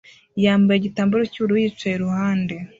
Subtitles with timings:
[0.43, 2.55] yambaye igitambaro cy'ubururu yicaye iruhande